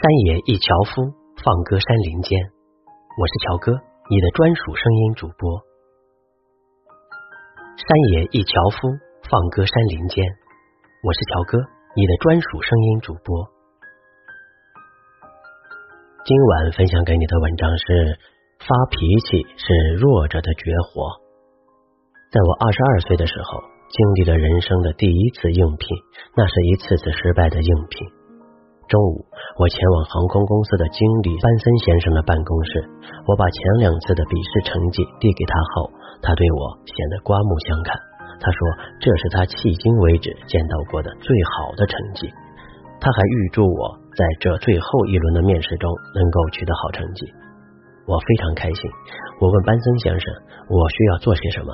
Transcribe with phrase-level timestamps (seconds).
[0.00, 1.12] 山野一樵夫，
[1.44, 2.32] 放歌山林间。
[3.20, 3.76] 我是乔哥，
[4.08, 5.60] 你的专属声音主播。
[7.76, 7.84] 山
[8.16, 8.48] 野一樵
[8.80, 8.96] 夫，
[9.28, 10.24] 放歌山林间。
[11.04, 11.60] 我是乔哥，
[11.92, 13.44] 你的专属声音主播。
[16.24, 18.16] 今晚分享给你的文章是：
[18.56, 21.12] 发脾气是弱者的绝活。
[22.32, 23.60] 在我二十二岁的时候，
[23.92, 25.86] 经历了人生的第一次应聘，
[26.34, 28.08] 那是一次次失败的应聘。
[28.90, 29.22] 中午，
[29.54, 32.82] 我前往航空公司的经理班森先生的办公室。
[33.22, 37.94] 我把前两次的笔试成绩递给他后，他对我显得刮目相看。
[38.42, 38.58] 他说
[38.98, 42.26] 这是他迄今为止见到过的最好的成绩。
[42.98, 45.86] 他还预祝我在这最后一轮的面试中
[46.18, 47.30] 能够取得好成绩。
[48.10, 48.82] 我非常开心。
[49.38, 50.26] 我问班森先生，
[50.66, 51.70] 我需要做些什么？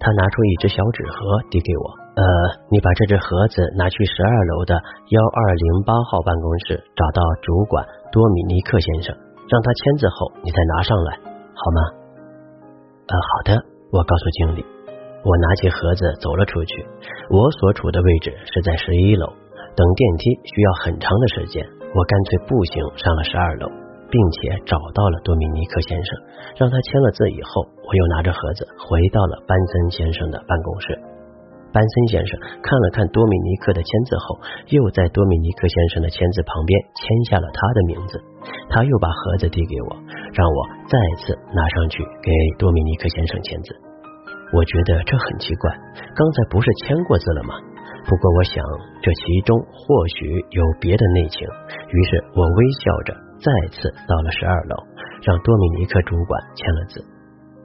[0.00, 1.20] 他拿出一只小纸盒
[1.52, 2.05] 递给我。
[2.16, 2.24] 呃，
[2.72, 9.12] 你把这只盒子拿去十二楼的幺二零八号办公室，找到主管多米尼克先生，
[9.52, 11.12] 让他签字后，你再拿上来，
[11.52, 11.80] 好吗？
[13.08, 13.60] 呃，好的。
[13.92, 14.64] 我告诉经理，
[15.28, 16.84] 我拿起盒子走了出去。
[17.28, 19.28] 我所处的位置是在十一楼，
[19.76, 23.68] 等电梯需要很长的时间，我干脆步行上了十二楼，
[24.08, 26.10] 并且找到了多米尼克先生，
[26.56, 30.98] 让他签了字以后，我又拿着盒子回到了班森先生的办公室。
[31.76, 34.40] 班森先生看了看多米尼克的签字后，
[34.72, 38.16] 又在多米尼克先生的签字旁边签下了他的名字。
[38.72, 39.92] 他又把盒子递给我，
[40.32, 43.76] 让我再次拿上去给多米尼克先生签字。
[44.56, 45.68] 我觉得这很奇怪，
[46.16, 47.52] 刚才不是签过字了吗？
[48.08, 48.64] 不过我想
[49.02, 54.80] 这其中或许有别的内情，于是我微笑着再次到了十二楼，
[55.28, 57.15] 让多米尼克主管签了字。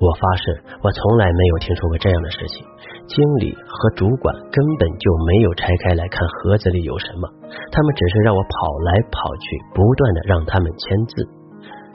[0.02, 0.44] 我发誓，
[0.82, 2.66] 我从来没有听说过这样的事情。
[3.06, 7.30] 经理和主管根本就没有拆开来看盒子里有什么，
[7.70, 8.50] 他们只是让我跑
[8.90, 9.46] 来跑去，
[9.78, 11.14] 不断的让他们签字。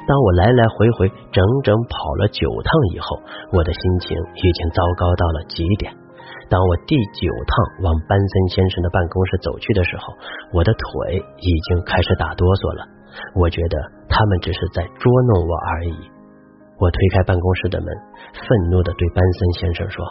[0.07, 3.19] 当我来来回回整整跑了九趟以后，
[3.51, 5.91] 我的心情已经糟糕到了极点。
[6.47, 10.15] 当我第九趟往班森先生的办公室走去的时候，
[10.55, 12.87] 我的腿已经开始打哆嗦了。
[13.34, 15.99] 我觉得他们只是在捉弄我而已。
[16.78, 17.88] 我推开办公室的门，
[18.37, 20.04] 愤怒的对班森先生说：“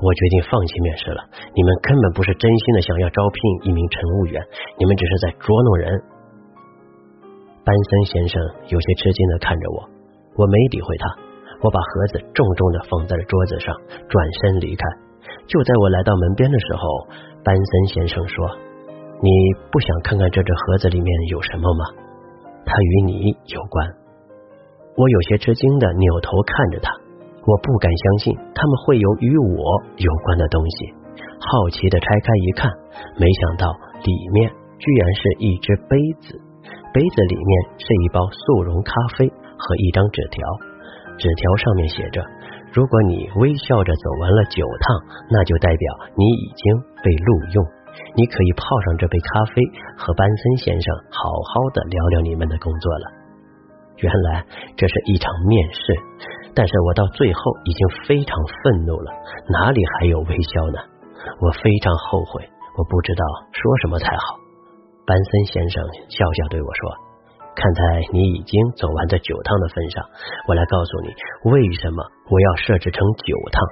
[0.00, 1.20] 我决定放弃面试了。
[1.52, 4.40] 你们根本不是真心的想要招聘一名乘务员，
[4.80, 5.92] 你们只是在捉弄人。”
[7.66, 8.40] 班森先生
[8.72, 9.84] 有些吃惊的看着我，
[10.40, 11.04] 我没理会他，
[11.60, 13.74] 我把盒子重重的放在了桌子上，
[14.08, 14.82] 转身离开。
[15.46, 16.80] 就在我来到门边的时候，
[17.44, 18.56] 班森先生说
[19.20, 19.28] ：“你
[19.70, 21.84] 不想看看这只盒子里面有什么吗？
[22.64, 23.84] 它与你有关。”
[24.96, 26.88] 我有些吃惊的扭头看着他，
[27.44, 29.60] 我不敢相信他们会有与我
[29.96, 30.88] 有关的东西。
[31.36, 32.72] 好奇的拆开一看，
[33.20, 33.68] 没想到
[34.00, 34.48] 里面
[34.80, 36.40] 居然是一只杯子，
[36.96, 40.40] 杯子里面是一包速溶咖啡和一张纸条，
[41.20, 42.24] 纸条上面写着：
[42.72, 44.96] 如果你微笑着走完了九趟，
[45.28, 45.84] 那就代表
[46.16, 46.72] 你已经
[47.04, 47.60] 被录用，
[48.16, 49.60] 你可以泡上这杯咖啡，
[50.00, 53.25] 和班森先生好好的聊聊你们的工作了。
[53.98, 54.44] 原来
[54.76, 55.80] 这是一场面试，
[56.54, 59.12] 但是我到最后已经非常愤怒了，
[59.48, 60.78] 哪里还有微笑呢？
[61.40, 62.44] 我非常后悔，
[62.76, 64.36] 我不知道说什么才好。
[65.06, 66.92] 班森先生笑笑对我说
[67.56, 70.04] ：“看在你已经走完这九趟的份上，
[70.48, 71.14] 我来告诉你
[71.50, 73.62] 为什么我要设置成九趟。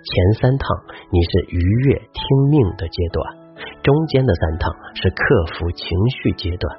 [0.00, 0.66] 前三趟
[1.12, 5.86] 你是愉悦听命的阶段，中间的三趟是克服情
[6.22, 6.78] 绪阶段。”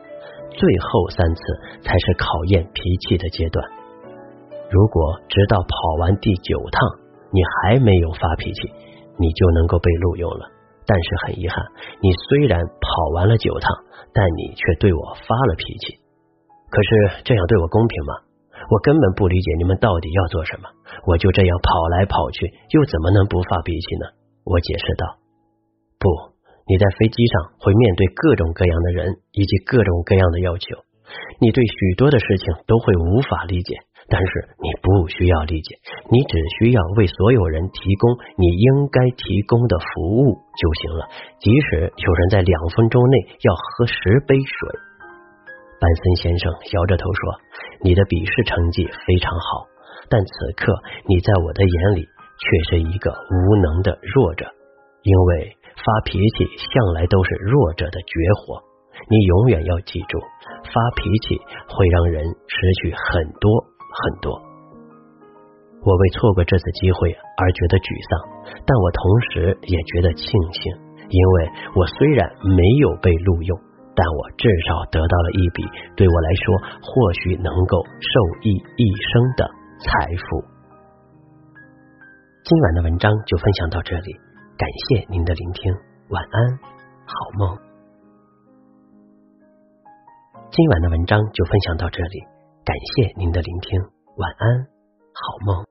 [0.53, 1.41] 最后三次
[1.81, 3.63] 才是考验脾气的阶段。
[4.69, 5.69] 如果直到跑
[5.99, 6.79] 完第九趟
[7.31, 8.71] 你还没有发脾气，
[9.17, 10.47] 你就能够被录用了。
[10.85, 11.63] 但是很遗憾，
[12.01, 13.69] 你虽然跑完了九趟，
[14.13, 15.99] 但你却对我发了脾气。
[16.69, 18.13] 可是这样对我公平吗？
[18.69, 20.69] 我根本不理解你们到底要做什么。
[21.07, 24.07] 我就这样跑来跑去，又怎么能不发脾气呢？
[24.43, 25.17] 我解释道
[25.99, 26.30] ：“不。”
[26.71, 30.79] 你在飞机上会面对各种各样的人以及各种各样的要求，
[31.43, 33.75] 你对许多的事情都会无法理解，
[34.07, 35.75] 但是你不需要理解，
[36.07, 41.11] 你只需要为所有人提供你应该提供的服务就行了。
[41.43, 44.79] 即使有人在两分钟内要喝十杯水，
[45.75, 47.21] 班森先生摇着头说
[47.83, 49.67] ：“你的笔试成绩非常好，
[50.07, 50.71] 但此刻
[51.03, 54.47] 你在我的眼里却是一个无能的弱者，
[55.03, 58.61] 因为。”发脾气向来都是弱者的绝活，
[59.09, 60.19] 你永远要记住，
[60.63, 63.49] 发脾气会让人失去很多
[63.91, 64.41] 很多。
[65.81, 69.01] 我为错过这次机会而觉得沮丧，但我同
[69.33, 70.69] 时也觉得庆幸，
[71.09, 71.35] 因为
[71.73, 73.57] 我虽然没有被录用，
[73.97, 75.65] 但我至少得到了一笔
[75.97, 76.45] 对我来说
[76.85, 76.91] 或
[77.25, 78.13] 许能够受
[78.45, 79.49] 益一生的
[79.81, 80.45] 财富。
[82.45, 84.13] 今晚的文章就分享到这里，
[84.61, 85.73] 感谢您的聆听，
[86.09, 86.59] 晚安，
[87.03, 87.57] 好梦。
[90.51, 92.19] 今晚的文章就分享到这里，
[92.63, 93.81] 感谢您的聆听，
[94.17, 94.67] 晚安，
[95.13, 95.70] 好梦。